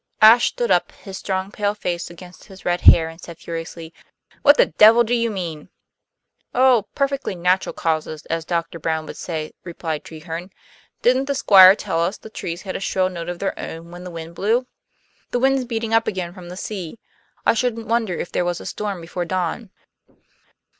Ashe 0.19 0.47
stood 0.47 0.71
up, 0.71 0.91
his 0.93 1.19
strong 1.19 1.51
pale 1.51 1.75
face 1.75 2.09
against 2.09 2.45
his 2.45 2.65
red 2.65 2.81
hair, 2.81 3.07
and 3.07 3.21
said 3.21 3.37
furiously: 3.37 3.93
"What 4.41 4.57
the 4.57 4.65
devil 4.65 5.03
do 5.03 5.13
you 5.13 5.29
mean?" 5.29 5.69
"Oh, 6.55 6.87
perfectly 6.95 7.35
natural 7.35 7.73
causes, 7.73 8.25
as 8.25 8.43
Dr. 8.43 8.79
Brown 8.79 9.05
would 9.05 9.15
say," 9.15 9.51
replied 9.63 10.03
Treherne. 10.03 10.49
"Didn't 11.03 11.25
the 11.25 11.35
Squire 11.35 11.75
tell 11.75 11.99
us 11.99 12.17
the 12.17 12.31
trees 12.31 12.63
had 12.63 12.75
a 12.75 12.79
shrill 12.79 13.09
note 13.11 13.29
of 13.29 13.37
their 13.37 13.53
own 13.59 13.91
when 13.91 14.03
the 14.03 14.09
wind 14.09 14.33
blew? 14.33 14.65
The 15.29 15.37
wind's 15.37 15.65
beating 15.65 15.93
up 15.93 16.07
again 16.07 16.33
from 16.33 16.49
the 16.49 16.57
sea; 16.57 16.97
I 17.45 17.53
shouldn't 17.53 17.85
wonder 17.85 18.15
if 18.15 18.31
there 18.31 18.43
was 18.43 18.59
a 18.59 18.65
storm 18.65 19.01
before 19.01 19.25
dawn." 19.25 19.69